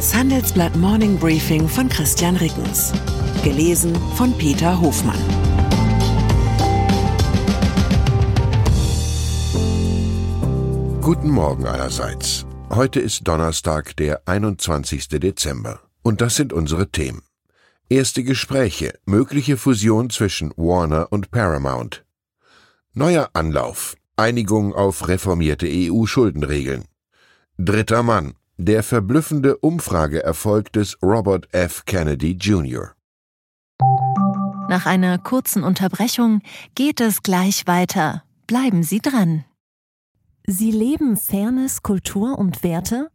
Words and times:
Das 0.00 0.14
Handelsblatt 0.14 0.74
Morning 0.76 1.18
Briefing 1.18 1.68
von 1.68 1.86
Christian 1.90 2.34
Rickens. 2.36 2.90
Gelesen 3.44 3.94
von 4.16 4.32
Peter 4.38 4.80
Hofmann. 4.80 5.20
Guten 11.02 11.28
Morgen 11.28 11.66
allerseits. 11.66 12.46
Heute 12.70 12.98
ist 12.98 13.28
Donnerstag, 13.28 13.94
der 13.96 14.26
21. 14.26 15.06
Dezember. 15.08 15.80
Und 16.00 16.22
das 16.22 16.34
sind 16.34 16.54
unsere 16.54 16.90
Themen. 16.90 17.20
Erste 17.90 18.24
Gespräche, 18.24 18.98
mögliche 19.04 19.58
Fusion 19.58 20.08
zwischen 20.08 20.50
Warner 20.56 21.08
und 21.12 21.30
Paramount. 21.30 22.06
Neuer 22.94 23.28
Anlauf, 23.34 23.96
Einigung 24.16 24.74
auf 24.74 25.08
reformierte 25.08 25.66
EU-Schuldenregeln. 25.68 26.86
Dritter 27.58 28.02
Mann, 28.02 28.32
der 28.60 28.82
verblüffende 28.82 29.56
Umfrageerfolg 29.56 30.72
des 30.72 30.98
Robert 31.02 31.48
F. 31.52 31.84
Kennedy 31.86 32.32
Jr. 32.32 32.92
Nach 34.68 34.86
einer 34.86 35.18
kurzen 35.18 35.64
Unterbrechung 35.64 36.42
geht 36.74 37.00
es 37.00 37.22
gleich 37.22 37.66
weiter. 37.66 38.22
Bleiben 38.46 38.82
Sie 38.82 39.00
dran. 39.00 39.44
Sie 40.46 40.70
leben 40.70 41.16
Fairness, 41.16 41.82
Kultur 41.82 42.38
und 42.38 42.62
Werte? 42.62 43.10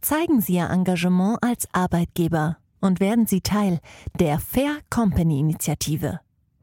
Zeigen 0.00 0.40
Sie 0.40 0.54
Ihr 0.54 0.70
Engagement 0.70 1.38
als 1.42 1.68
Arbeitgeber 1.72 2.58
und 2.80 3.00
werden 3.00 3.26
Sie 3.26 3.40
Teil 3.40 3.78
der 4.18 4.38
Fair 4.38 4.78
Company 4.90 5.38
Initiative. 5.40 6.20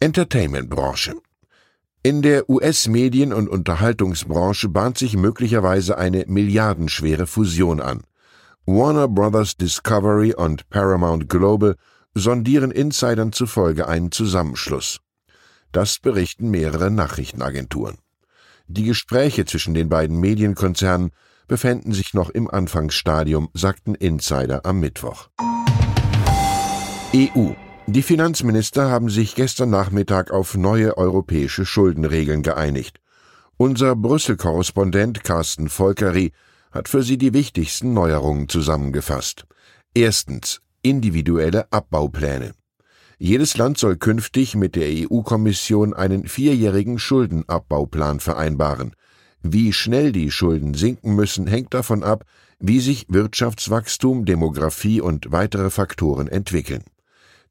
Entertainment-Branche. 0.00 1.16
In 2.04 2.22
der 2.22 2.48
US-Medien- 2.48 3.32
und 3.32 3.48
Unterhaltungsbranche 3.48 4.68
bahnt 4.68 4.96
sich 4.96 5.16
möglicherweise 5.16 5.98
eine 5.98 6.24
milliardenschwere 6.28 7.26
Fusion 7.26 7.80
an. 7.80 8.02
Warner 8.64 9.08
Brothers 9.08 9.56
Discovery 9.56 10.34
und 10.34 10.68
Paramount 10.70 11.28
Global 11.28 11.74
sondieren 12.14 12.70
Insidern 12.70 13.32
zufolge 13.32 13.88
einen 13.88 14.12
Zusammenschluss. 14.12 15.00
Das 15.72 15.98
berichten 15.98 16.50
mehrere 16.50 16.90
Nachrichtenagenturen. 16.90 17.98
Die 18.68 18.84
Gespräche 18.84 19.44
zwischen 19.44 19.74
den 19.74 19.88
beiden 19.88 20.20
Medienkonzernen 20.20 21.10
befänden 21.48 21.92
sich 21.92 22.14
noch 22.14 22.30
im 22.30 22.48
Anfangsstadium, 22.48 23.48
sagten 23.52 23.94
Insider 23.94 24.64
am 24.64 24.78
Mittwoch. 24.80 25.28
EU 27.14 27.52
die 27.94 28.02
Finanzminister 28.02 28.90
haben 28.90 29.08
sich 29.08 29.34
gestern 29.34 29.70
Nachmittag 29.70 30.30
auf 30.30 30.58
neue 30.58 30.98
europäische 30.98 31.64
Schuldenregeln 31.64 32.42
geeinigt. 32.42 33.00
Unser 33.56 33.96
Brüssel-Korrespondent 33.96 35.24
Carsten 35.24 35.70
Volkeri 35.70 36.32
hat 36.70 36.90
für 36.90 37.02
Sie 37.02 37.16
die 37.16 37.32
wichtigsten 37.32 37.94
Neuerungen 37.94 38.50
zusammengefasst. 38.50 39.46
Erstens 39.94 40.60
individuelle 40.82 41.72
Abbaupläne. 41.72 42.52
Jedes 43.18 43.56
Land 43.56 43.78
soll 43.78 43.96
künftig 43.96 44.54
mit 44.54 44.76
der 44.76 44.88
EU-Kommission 44.88 45.94
einen 45.94 46.28
vierjährigen 46.28 46.98
Schuldenabbauplan 46.98 48.20
vereinbaren. 48.20 48.92
Wie 49.42 49.72
schnell 49.72 50.12
die 50.12 50.30
Schulden 50.30 50.74
sinken 50.74 51.14
müssen, 51.14 51.46
hängt 51.46 51.72
davon 51.72 52.04
ab, 52.04 52.26
wie 52.60 52.80
sich 52.80 53.06
Wirtschaftswachstum, 53.08 54.26
Demografie 54.26 55.00
und 55.00 55.32
weitere 55.32 55.70
Faktoren 55.70 56.28
entwickeln. 56.28 56.84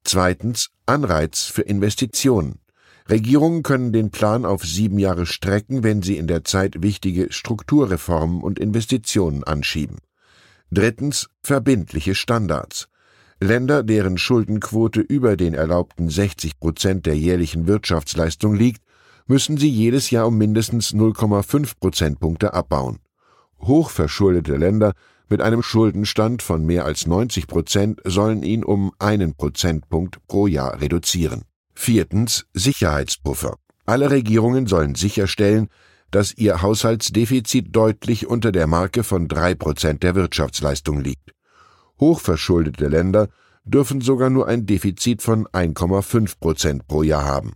Zweitens 0.03 0.69
Anreiz 0.85 1.43
für 1.43 1.63
Investitionen. 1.63 2.59
Regierungen 3.09 3.63
können 3.63 3.93
den 3.93 4.11
Plan 4.11 4.45
auf 4.45 4.65
sieben 4.65 4.99
Jahre 4.99 5.25
strecken, 5.25 5.83
wenn 5.83 6.01
sie 6.01 6.17
in 6.17 6.27
der 6.27 6.43
Zeit 6.43 6.81
wichtige 6.81 7.31
Strukturreformen 7.31 8.41
und 8.41 8.59
Investitionen 8.59 9.43
anschieben. 9.43 9.97
Drittens 10.71 11.29
verbindliche 11.41 12.15
Standards. 12.15 12.89
Länder, 13.39 13.83
deren 13.83 14.17
Schuldenquote 14.17 14.99
über 14.99 15.37
den 15.37 15.53
erlaubten 15.53 16.09
60 16.09 16.59
Prozent 16.59 17.05
der 17.05 17.17
jährlichen 17.17 17.67
Wirtschaftsleistung 17.67 18.55
liegt, 18.55 18.81
müssen 19.27 19.57
sie 19.57 19.69
jedes 19.69 20.09
Jahr 20.09 20.27
um 20.27 20.37
mindestens 20.37 20.93
0,5 20.93 21.73
Prozentpunkte 21.79 22.53
abbauen. 22.53 22.99
Hochverschuldete 23.59 24.55
Länder 24.57 24.93
mit 25.29 25.41
einem 25.41 25.61
Schuldenstand 25.61 26.41
von 26.41 26.65
mehr 26.65 26.85
als 26.85 27.07
90 27.07 27.47
Prozent 27.47 28.01
sollen 28.05 28.43
ihn 28.43 28.63
um 28.63 28.91
einen 28.99 29.35
Prozentpunkt 29.35 30.25
pro 30.27 30.47
Jahr 30.47 30.81
reduzieren. 30.81 31.43
Viertens 31.73 32.45
Sicherheitspuffer. 32.53 33.57
Alle 33.85 34.09
Regierungen 34.09 34.67
sollen 34.67 34.95
sicherstellen, 34.95 35.69
dass 36.11 36.33
ihr 36.38 36.61
Haushaltsdefizit 36.61 37.75
deutlich 37.75 38.27
unter 38.27 38.51
der 38.51 38.67
Marke 38.67 39.03
von 39.03 39.27
drei 39.27 39.55
Prozent 39.55 40.03
der 40.03 40.15
Wirtschaftsleistung 40.15 41.01
liegt. 41.01 41.31
Hochverschuldete 41.99 42.88
Länder 42.88 43.29
dürfen 43.65 44.01
sogar 44.01 44.29
nur 44.29 44.47
ein 44.47 44.65
Defizit 44.65 45.21
von 45.21 45.45
1,5 45.47 46.39
Prozent 46.39 46.88
pro 46.88 47.03
Jahr 47.03 47.25
haben. 47.25 47.53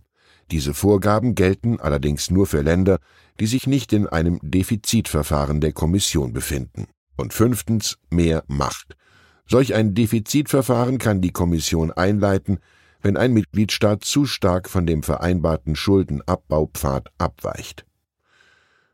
Diese 0.50 0.74
Vorgaben 0.74 1.34
gelten 1.34 1.80
allerdings 1.80 2.30
nur 2.30 2.46
für 2.46 2.60
Länder, 2.60 2.98
die 3.40 3.46
sich 3.46 3.66
nicht 3.66 3.92
in 3.92 4.06
einem 4.06 4.38
Defizitverfahren 4.42 5.60
der 5.60 5.72
Kommission 5.72 6.34
befinden. 6.34 6.86
Und 7.16 7.32
fünftens 7.32 7.98
mehr 8.10 8.44
Macht. 8.46 8.96
Solch 9.46 9.74
ein 9.74 9.94
Defizitverfahren 9.94 10.98
kann 10.98 11.20
die 11.20 11.32
Kommission 11.32 11.90
einleiten, 11.92 12.58
wenn 13.02 13.16
ein 13.16 13.32
Mitgliedstaat 13.32 14.04
zu 14.04 14.24
stark 14.24 14.68
von 14.68 14.86
dem 14.86 15.02
vereinbarten 15.02 15.76
Schuldenabbaupfad 15.76 17.08
abweicht. 17.18 17.84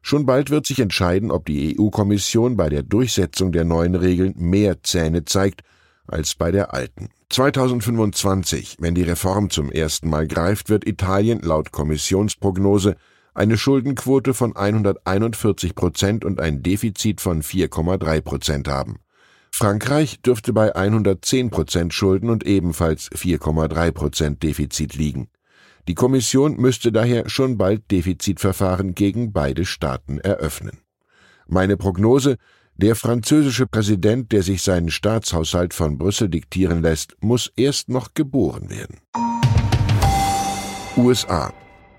Schon 0.01 0.27
bald 0.27 0.51
wird 0.51 0.67
sich 0.67 0.81
entscheiden, 0.81 1.31
ob 1.31 1.47
die 1.47 1.78
EU-Kommission 1.78 2.57
bei 2.57 2.69
der 2.69 2.83
Durchsetzung 2.83 3.53
der 3.53 3.65
neuen 3.65 3.95
Regeln 3.95 4.34
mehr 4.37 4.83
Zähne 4.83 5.25
zeigt 5.25 5.62
als 6.07 6.34
bei 6.34 6.51
der 6.51 6.73
alten. 6.73 7.11
2025, 7.28 8.78
wenn 8.81 8.95
die 8.95 9.03
Reform 9.03 9.51
zum 9.51 9.71
ersten 9.71 10.09
Mal 10.09 10.27
greift, 10.27 10.71
wird 10.71 10.87
Italien 10.87 11.41
laut 11.43 11.73
Kommissionsprognose 11.73 12.97
eine 13.38 13.56
Schuldenquote 13.56 14.34
von 14.34 14.56
141 14.56 15.76
Prozent 15.76 16.25
und 16.25 16.41
ein 16.41 16.62
Defizit 16.62 17.21
von 17.21 17.43
4,3 17.43 18.21
Prozent 18.21 18.69
haben. 18.69 18.97
Frankreich 19.53 20.21
dürfte 20.21 20.53
bei 20.53 20.75
110 20.75 21.50
Prozent 21.50 21.94
Schulden 21.94 22.31
und 22.31 22.44
ebenfalls 22.44 23.10
4,3 23.12 23.93
Prozent 23.93 24.43
Defizit 24.43 24.97
liegen. 24.97 25.28
Die 25.87 25.94
Kommission 25.94 26.56
müsste 26.56 26.91
daher 26.91 27.28
schon 27.28 27.56
bald 27.56 27.91
Defizitverfahren 27.93 28.94
gegen 28.94 29.32
beide 29.32 29.65
Staaten 29.65 30.19
eröffnen. 30.19 30.78
Meine 31.47 31.77
Prognose, 31.77 32.37
der 32.77 32.97
französische 32.97 33.66
Präsident, 33.66 34.32
der 34.32 34.43
sich 34.43 34.62
seinen 34.62 34.91
Staatshaushalt 34.91 35.75
von 35.75 35.97
Brüssel 35.97 36.28
diktieren 36.28 36.82
lässt, 36.82 37.16
muss 37.21 37.53
erst 37.56 37.88
noch 37.88 38.15
geboren 38.15 38.69
werden. 38.69 38.98
USA 40.97 41.53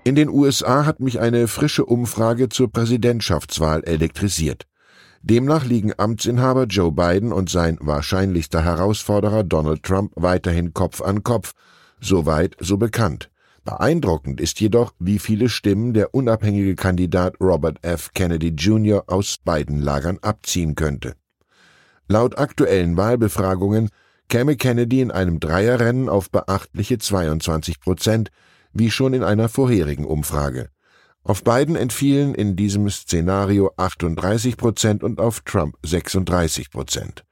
in 0.04 0.14
den 0.14 0.28
USA 0.28 0.86
hat 0.86 1.00
mich 1.00 1.20
eine 1.20 1.46
frische 1.46 1.84
Umfrage 1.84 2.48
zur 2.48 2.70
Präsidentschaftswahl 2.72 3.84
elektrisiert. 3.84 4.66
Demnach 5.22 5.66
liegen 5.66 5.92
Amtsinhaber 5.96 6.64
Joe 6.64 6.92
Biden 6.92 7.32
und 7.32 7.50
sein 7.50 7.76
wahrscheinlichster 7.80 8.64
Herausforderer 8.64 9.44
Donald 9.44 9.82
Trump 9.82 10.12
weiterhin 10.16 10.72
Kopf 10.72 11.02
an 11.02 11.22
Kopf. 11.22 11.52
Soweit 12.00 12.56
so 12.58 12.78
bekannt. 12.78 13.30
Beeindruckend 13.64 14.40
ist 14.40 14.58
jedoch, 14.60 14.94
wie 14.98 15.18
viele 15.18 15.50
Stimmen 15.50 15.92
der 15.92 16.14
unabhängige 16.14 16.74
Kandidat 16.74 17.34
Robert 17.38 17.76
F. 17.82 18.12
Kennedy 18.14 18.48
Jr. 18.48 19.04
aus 19.06 19.36
beiden 19.44 19.82
Lagern 19.82 20.18
abziehen 20.22 20.74
könnte. 20.74 21.14
Laut 22.08 22.38
aktuellen 22.38 22.96
Wahlbefragungen 22.96 23.90
käme 24.28 24.56
Kennedy 24.56 25.02
in 25.02 25.10
einem 25.10 25.38
Dreierrennen 25.40 26.08
auf 26.08 26.30
beachtliche 26.30 26.98
22 26.98 27.80
Prozent, 27.80 28.30
wie 28.72 28.90
schon 28.90 29.14
in 29.14 29.22
einer 29.22 29.48
vorherigen 29.48 30.04
Umfrage. 30.04 30.70
Auf 31.22 31.44
beiden 31.44 31.76
entfielen 31.76 32.34
in 32.34 32.56
diesem 32.56 32.88
Szenario 32.88 33.72
38 33.76 34.56
Prozent 34.56 35.02
und 35.02 35.20
auf 35.20 35.40
Trump 35.40 35.76
36 35.84 36.70
Prozent. 36.70 37.24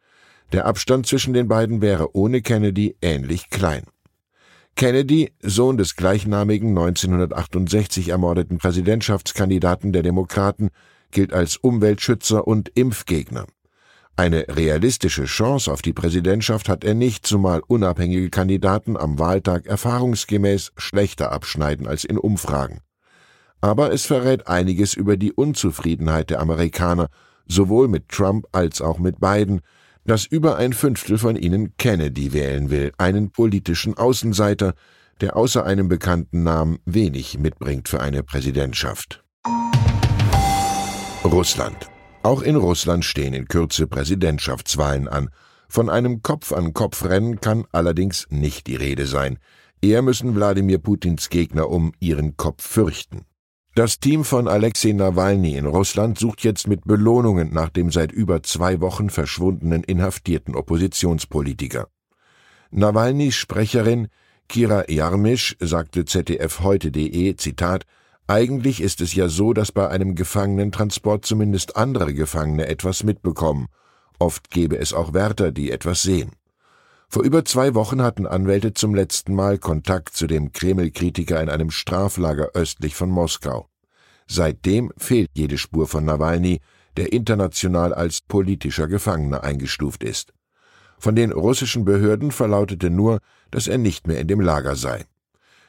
Der 0.52 0.66
Abstand 0.66 1.06
zwischen 1.06 1.34
den 1.34 1.48
beiden 1.48 1.80
wäre 1.80 2.14
ohne 2.14 2.42
Kennedy 2.42 2.96
ähnlich 3.00 3.50
klein. 3.50 3.84
Kennedy, 4.76 5.32
Sohn 5.42 5.76
des 5.76 5.96
gleichnamigen 5.96 6.70
1968 6.70 8.10
ermordeten 8.10 8.58
Präsidentschaftskandidaten 8.58 9.92
der 9.92 10.02
Demokraten, 10.02 10.68
gilt 11.10 11.32
als 11.32 11.56
Umweltschützer 11.56 12.46
und 12.46 12.68
Impfgegner. 12.76 13.46
Eine 14.18 14.46
realistische 14.48 15.26
Chance 15.26 15.72
auf 15.72 15.80
die 15.80 15.92
Präsidentschaft 15.92 16.68
hat 16.68 16.82
er 16.82 16.94
nicht, 16.94 17.24
zumal 17.24 17.62
unabhängige 17.64 18.30
Kandidaten 18.30 18.96
am 18.96 19.20
Wahltag 19.20 19.66
erfahrungsgemäß 19.66 20.72
schlechter 20.76 21.30
abschneiden 21.30 21.86
als 21.86 22.02
in 22.02 22.18
Umfragen. 22.18 22.80
Aber 23.60 23.92
es 23.92 24.06
verrät 24.06 24.48
einiges 24.48 24.94
über 24.94 25.16
die 25.16 25.32
Unzufriedenheit 25.32 26.30
der 26.30 26.40
Amerikaner, 26.40 27.10
sowohl 27.46 27.86
mit 27.86 28.08
Trump 28.08 28.46
als 28.50 28.82
auch 28.82 28.98
mit 28.98 29.20
Biden, 29.20 29.60
dass 30.04 30.26
über 30.26 30.56
ein 30.56 30.72
Fünftel 30.72 31.16
von 31.16 31.36
ihnen 31.36 31.76
Kennedy 31.76 32.32
wählen 32.32 32.70
will, 32.70 32.90
einen 32.98 33.30
politischen 33.30 33.96
Außenseiter, 33.96 34.74
der 35.20 35.36
außer 35.36 35.64
einem 35.64 35.88
bekannten 35.88 36.42
Namen 36.42 36.80
wenig 36.84 37.38
mitbringt 37.38 37.88
für 37.88 38.00
eine 38.00 38.24
Präsidentschaft. 38.24 39.22
Russland 41.22 41.88
auch 42.22 42.42
in 42.42 42.56
Russland 42.56 43.04
stehen 43.04 43.34
in 43.34 43.48
Kürze 43.48 43.86
Präsidentschaftswahlen 43.86 45.08
an. 45.08 45.30
Von 45.68 45.90
einem 45.90 46.22
Kopf-an-Kopf-Rennen 46.22 47.40
kann 47.40 47.64
allerdings 47.72 48.26
nicht 48.30 48.66
die 48.66 48.76
Rede 48.76 49.06
sein. 49.06 49.38
Eher 49.80 50.02
müssen 50.02 50.34
Wladimir 50.34 50.78
Putins 50.78 51.28
Gegner 51.28 51.68
um 51.68 51.92
ihren 52.00 52.36
Kopf 52.36 52.66
fürchten. 52.66 53.26
Das 53.74 54.00
Team 54.00 54.24
von 54.24 54.48
Alexei 54.48 54.92
Nawalny 54.92 55.56
in 55.56 55.66
Russland 55.66 56.18
sucht 56.18 56.42
jetzt 56.42 56.66
mit 56.66 56.84
Belohnungen 56.84 57.52
nach 57.52 57.68
dem 57.68 57.92
seit 57.92 58.10
über 58.10 58.42
zwei 58.42 58.80
Wochen 58.80 59.08
verschwundenen 59.08 59.84
inhaftierten 59.84 60.56
Oppositionspolitiker. 60.56 61.88
Nawalnys 62.70 63.36
Sprecherin 63.36 64.08
Kira 64.48 64.90
Jarmisch 64.90 65.56
sagte 65.60 66.06
ZDF 66.06 66.60
heute.de, 66.60 67.36
Zitat, 67.36 67.84
eigentlich 68.28 68.82
ist 68.82 69.00
es 69.00 69.14
ja 69.14 69.28
so, 69.28 69.54
dass 69.54 69.72
bei 69.72 69.88
einem 69.88 70.14
Gefangenentransport 70.14 71.24
zumindest 71.24 71.76
andere 71.76 72.12
Gefangene 72.12 72.68
etwas 72.68 73.02
mitbekommen. 73.02 73.68
Oft 74.18 74.50
gäbe 74.50 74.78
es 74.78 74.92
auch 74.92 75.14
Wärter, 75.14 75.50
die 75.50 75.70
etwas 75.70 76.02
sehen. 76.02 76.32
Vor 77.08 77.22
über 77.22 77.46
zwei 77.46 77.74
Wochen 77.74 78.02
hatten 78.02 78.26
Anwälte 78.26 78.74
zum 78.74 78.94
letzten 78.94 79.34
Mal 79.34 79.56
Kontakt 79.56 80.14
zu 80.14 80.26
dem 80.26 80.52
Kreml-Kritiker 80.52 81.40
in 81.40 81.48
einem 81.48 81.70
Straflager 81.70 82.50
östlich 82.52 82.94
von 82.94 83.08
Moskau. 83.08 83.70
Seitdem 84.26 84.92
fehlt 84.98 85.30
jede 85.32 85.56
Spur 85.56 85.86
von 85.86 86.04
Nawalny, 86.04 86.60
der 86.98 87.14
international 87.14 87.94
als 87.94 88.20
politischer 88.20 88.88
Gefangener 88.88 89.42
eingestuft 89.42 90.04
ist. 90.04 90.34
Von 90.98 91.16
den 91.16 91.32
russischen 91.32 91.86
Behörden 91.86 92.30
verlautete 92.30 92.90
nur, 92.90 93.20
dass 93.50 93.68
er 93.68 93.78
nicht 93.78 94.06
mehr 94.06 94.20
in 94.20 94.28
dem 94.28 94.40
Lager 94.40 94.76
sei. 94.76 95.06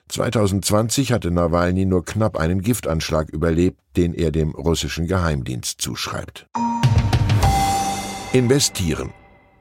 2020 0.10 1.12
hatte 1.12 1.32
Nawalny 1.32 1.86
nur 1.86 2.04
knapp 2.04 2.38
einen 2.38 2.62
Giftanschlag 2.62 3.30
überlebt, 3.30 3.80
den 3.96 4.14
er 4.14 4.32
dem 4.32 4.52
russischen 4.52 5.08
Geheimdienst 5.08 5.80
zuschreibt. 5.82 6.48
Investieren. 8.34 9.12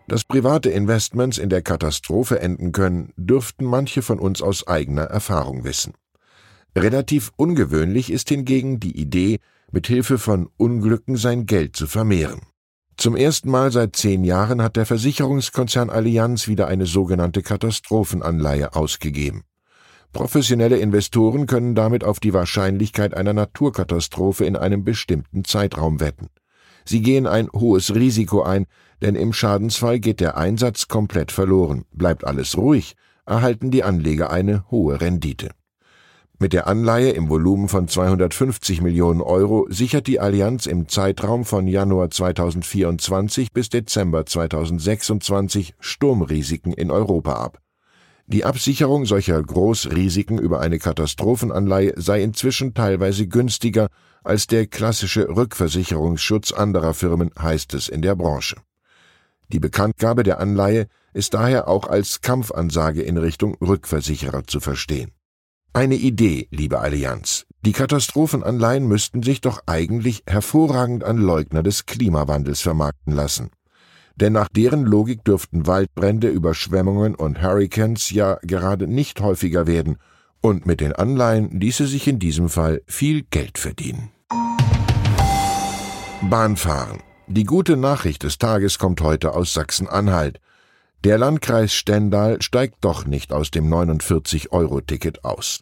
Dass 0.09 0.25
private 0.25 0.71
Investments 0.71 1.37
in 1.37 1.51
der 1.51 1.61
Katastrophe 1.61 2.41
enden 2.41 2.73
können, 2.73 3.13
dürften 3.17 3.67
manche 3.67 4.01
von 4.01 4.19
uns 4.19 4.41
aus 4.41 4.67
eigener 4.67 5.03
Erfahrung 5.03 5.65
wissen. 5.65 5.93
Relativ 6.75 7.31
ungewöhnlich 7.37 8.11
ist 8.11 8.31
hingegen 8.31 8.81
die 8.81 8.99
Idee, 8.99 9.41
mit 9.71 9.87
Hilfe 9.87 10.19
von 10.19 10.49
Unglücken 10.57 11.17
sein 11.17 11.45
Geld 11.45 11.77
zu 11.77 11.87
vermehren. 11.87 12.41
Zum 12.97 13.17
ersten 13.17 13.51
Mal 13.51 13.71
seit 13.71 13.97
zehn 13.97 14.25
Jahren 14.25 14.63
hat 14.63 14.77
der 14.77 14.87
Versicherungskonzern 14.87 15.91
Allianz 15.91 16.49
wieder 16.49 16.69
eine 16.69 16.87
sogenannte 16.87 17.43
Katastrophenanleihe 17.43 18.75
ausgegeben. 18.75 19.45
Professionelle 20.13 20.79
Investoren 20.79 21.47
können 21.47 21.75
damit 21.75 22.03
auf 22.03 22.19
die 22.19 22.33
Wahrscheinlichkeit 22.33 23.15
einer 23.15 23.33
Naturkatastrophe 23.35 24.45
in 24.45 24.57
einem 24.57 24.85
bestimmten 24.85 25.45
Zeitraum 25.45 26.01
wetten. 26.01 26.29
Sie 26.85 27.03
gehen 27.03 27.27
ein 27.27 27.49
hohes 27.53 27.95
Risiko 27.95 28.43
ein, 28.43 28.67
denn 29.03 29.15
im 29.15 29.33
Schadensfall 29.33 30.01
geht 30.01 30.21
der 30.21 30.37
Einsatz 30.39 30.89
komplett 30.89 31.31
verloren. 31.31 31.85
Bleibt 31.93 32.25
alles 32.25 32.57
ruhig, 32.57 32.95
erhalten 33.27 33.71
die 33.71 33.85
Anleger 33.85 34.31
eine 34.31 34.65
hohe 34.71 35.01
Rendite. 35.01 35.51
Mit 36.41 36.53
der 36.53 36.69
Anleihe 36.69 37.11
im 37.11 37.29
Volumen 37.29 37.69
von 37.69 37.89
250 37.89 38.81
Millionen 38.81 39.21
Euro 39.21 39.67
sichert 39.71 40.07
die 40.07 40.21
Allianz 40.21 40.67
im 40.67 40.89
Zeitraum 40.89 41.45
von 41.45 41.67
Januar 41.67 42.11
2024 42.11 43.53
bis 43.53 43.69
Dezember 43.69 44.25
2026 44.25 45.75
Sturmrisiken 45.81 46.73
in 46.73 46.93
Europa 46.93 47.33
ab. 47.33 47.59
Die 48.31 48.45
Absicherung 48.45 49.07
solcher 49.07 49.43
Großrisiken 49.43 50.39
über 50.39 50.61
eine 50.61 50.79
Katastrophenanleihe 50.79 51.95
sei 51.97 52.23
inzwischen 52.23 52.75
teilweise 52.75 53.27
günstiger 53.27 53.89
als 54.23 54.47
der 54.47 54.67
klassische 54.67 55.31
Rückversicherungsschutz 55.35 56.53
anderer 56.53 56.93
Firmen, 56.93 57.31
heißt 57.41 57.73
es 57.73 57.89
in 57.89 58.03
der 58.03 58.15
Branche. 58.17 58.57
Die 59.51 59.61
Bekanntgabe 59.61 60.25
der 60.25 60.41
Anleihe 60.41 60.89
ist 61.15 61.33
daher 61.33 61.69
auch 61.69 61.89
als 61.89 62.21
Kampfansage 62.21 63.01
in 63.01 63.17
Richtung 63.17 63.57
Rückversicherer 63.63 64.45
zu 64.47 64.61
verstehen. 64.61 65.13
Eine 65.73 65.95
Idee, 65.95 66.49
liebe 66.51 66.81
Allianz. 66.81 67.47
Die 67.65 67.73
Katastrophenanleihen 67.73 68.87
müssten 68.87 69.23
sich 69.23 69.41
doch 69.41 69.63
eigentlich 69.65 70.25
hervorragend 70.27 71.03
an 71.03 71.17
Leugner 71.17 71.63
des 71.63 71.87
Klimawandels 71.87 72.61
vermarkten 72.61 73.15
lassen 73.15 73.49
denn 74.21 74.33
nach 74.33 74.49
deren 74.49 74.85
Logik 74.85 75.25
dürften 75.25 75.67
Waldbrände, 75.67 76.29
Überschwemmungen 76.29 77.15
und 77.15 77.41
Hurricanes 77.41 78.11
ja 78.11 78.39
gerade 78.43 78.87
nicht 78.87 79.21
häufiger 79.21 79.67
werden, 79.67 79.97
und 80.41 80.67
mit 80.67 80.81
den 80.81 80.93
Anleihen 80.93 81.51
ließe 81.59 81.87
sich 81.87 82.07
in 82.07 82.19
diesem 82.19 82.49
Fall 82.49 82.83
viel 82.87 83.23
Geld 83.23 83.59
verdienen. 83.59 84.11
Bahnfahren. 86.23 87.01
Die 87.27 87.45
gute 87.45 87.77
Nachricht 87.77 88.23
des 88.23 88.39
Tages 88.39 88.79
kommt 88.79 89.01
heute 89.01 89.35
aus 89.35 89.53
Sachsen-Anhalt. 89.53 90.41
Der 91.05 91.19
Landkreis 91.19 91.75
Stendal 91.75 92.43
steigt 92.43 92.77
doch 92.81 93.05
nicht 93.05 93.33
aus 93.33 93.51
dem 93.51 93.73
49-Euro-Ticket 93.73 95.25
aus. 95.25 95.61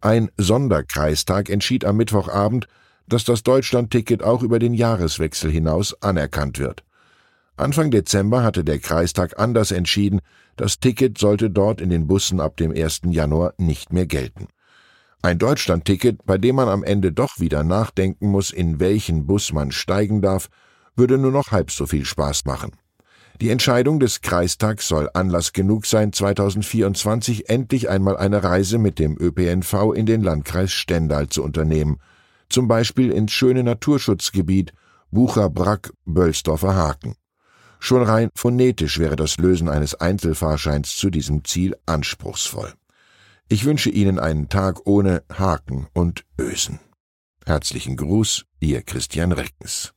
Ein 0.00 0.30
Sonderkreistag 0.36 1.50
entschied 1.50 1.84
am 1.84 1.96
Mittwochabend, 1.96 2.68
dass 3.08 3.24
das 3.24 3.42
Deutschlandticket 3.42 4.22
auch 4.22 4.42
über 4.42 4.58
den 4.58 4.74
Jahreswechsel 4.74 5.50
hinaus 5.50 6.00
anerkannt 6.02 6.58
wird. 6.58 6.84
Anfang 7.56 7.90
Dezember 7.90 8.42
hatte 8.42 8.64
der 8.64 8.78
Kreistag 8.78 9.38
anders 9.38 9.72
entschieden, 9.72 10.20
das 10.56 10.80
Ticket 10.80 11.18
sollte 11.18 11.50
dort 11.50 11.80
in 11.80 11.90
den 11.90 12.06
Bussen 12.06 12.40
ab 12.40 12.56
dem 12.56 12.72
1. 12.72 13.02
Januar 13.10 13.54
nicht 13.58 13.92
mehr 13.92 14.06
gelten. 14.06 14.48
Ein 15.20 15.38
Deutschlandticket, 15.38 16.24
bei 16.24 16.38
dem 16.38 16.56
man 16.56 16.68
am 16.68 16.82
Ende 16.82 17.12
doch 17.12 17.38
wieder 17.38 17.62
nachdenken 17.62 18.28
muss, 18.28 18.50
in 18.50 18.80
welchen 18.80 19.26
Bus 19.26 19.52
man 19.52 19.70
steigen 19.70 20.20
darf, 20.20 20.48
würde 20.96 21.18
nur 21.18 21.30
noch 21.30 21.52
halb 21.52 21.70
so 21.70 21.86
viel 21.86 22.04
Spaß 22.04 22.44
machen. 22.44 22.72
Die 23.40 23.50
Entscheidung 23.50 24.00
des 24.00 24.20
Kreistags 24.20 24.88
soll 24.88 25.08
Anlass 25.14 25.52
genug 25.52 25.86
sein, 25.86 26.12
2024 26.12 27.48
endlich 27.48 27.88
einmal 27.88 28.16
eine 28.16 28.42
Reise 28.42 28.78
mit 28.78 28.98
dem 28.98 29.16
ÖPNV 29.18 29.92
in 29.94 30.06
den 30.06 30.22
Landkreis 30.22 30.72
Stendal 30.72 31.28
zu 31.28 31.42
unternehmen, 31.42 31.98
zum 32.48 32.66
Beispiel 32.66 33.10
ins 33.10 33.32
schöne 33.32 33.62
Naturschutzgebiet 33.62 34.72
Bucher-Brack-Böllsdorfer 35.12 36.74
Haken. 36.74 37.14
Schon 37.84 38.04
rein 38.04 38.30
phonetisch 38.36 39.00
wäre 39.00 39.16
das 39.16 39.38
Lösen 39.38 39.68
eines 39.68 39.96
Einzelfahrscheins 39.96 40.96
zu 40.96 41.10
diesem 41.10 41.44
Ziel 41.44 41.76
anspruchsvoll. 41.84 42.72
Ich 43.48 43.64
wünsche 43.64 43.90
Ihnen 43.90 44.20
einen 44.20 44.48
Tag 44.48 44.86
ohne 44.86 45.24
Haken 45.28 45.88
und 45.92 46.24
Ösen. 46.38 46.78
Herzlichen 47.44 47.96
Gruß, 47.96 48.44
Ihr 48.60 48.82
Christian 48.82 49.32
Reckens. 49.32 49.92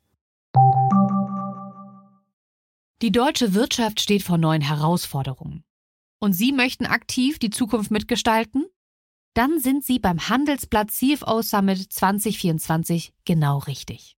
Die 3.04 3.12
deutsche 3.12 3.54
Wirtschaft 3.54 4.02
steht 4.02 4.24
vor 4.24 4.40
neuen 4.40 4.64
Herausforderungen. 4.64 5.64
Und 6.18 6.34
Sie 6.34 6.54
möchten 6.54 6.88
aktiv 6.88 7.38
die 7.38 7.52
Zukunft 7.52 7.92
mitgestalten? 7.92 8.66
Dann 9.36 9.60
sind 9.60 9.86
Sie 9.86 10.00
beim 10.00 10.28
Handelsblatt 10.28 10.90
CFO 10.90 11.44
Summit 11.44 11.94
2024 11.94 13.14
genau 13.26 13.60
richtig. 13.60 14.18